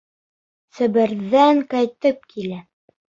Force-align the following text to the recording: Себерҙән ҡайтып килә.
Себерҙән 0.77 1.61
ҡайтып 1.75 2.27
килә. 2.33 2.63